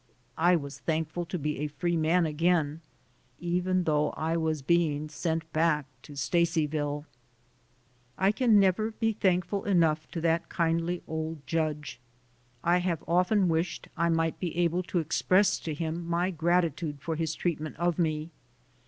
I 0.39 0.55
was 0.55 0.79
thankful 0.79 1.25
to 1.27 1.37
be 1.37 1.59
a 1.59 1.67
free 1.67 1.95
man 1.95 2.25
again, 2.25 2.81
even 3.39 3.83
though 3.83 4.09
I 4.17 4.35
was 4.35 4.63
being 4.63 5.09
sent 5.09 5.53
back 5.53 5.85
to 6.01 6.13
Stacyville. 6.13 7.05
I 8.17 8.31
can 8.31 8.59
never 8.59 8.89
be 8.93 9.13
thankful 9.13 9.63
enough 9.65 10.07
to 10.13 10.21
that 10.21 10.49
kindly 10.49 11.03
old 11.07 11.45
judge. 11.45 11.99
I 12.63 12.79
have 12.79 13.03
often 13.07 13.47
wished 13.47 13.89
I 13.95 14.09
might 14.09 14.39
be 14.39 14.57
able 14.57 14.81
to 14.85 14.97
express 14.97 15.59
to 15.59 15.73
him 15.75 16.09
my 16.09 16.31
gratitude 16.31 16.99
for 16.99 17.15
his 17.15 17.35
treatment 17.35 17.75
of 17.77 17.99
me. 17.99 18.31